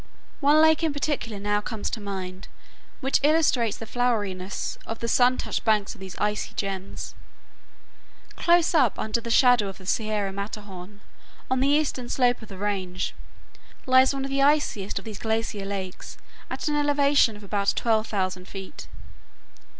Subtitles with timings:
[0.39, 2.47] One lake in particular now comes to mind
[3.01, 7.13] which illustrates the floweriness of the sun touched banks of these icy gems.
[8.35, 11.01] Close up under the shadow of the Sierra Matterhorn,
[11.51, 13.13] on the eastern slope of the range,
[13.85, 16.17] lies one of the iciest of these glacier lakes
[16.49, 18.87] at an elevation of about 12,000 feet.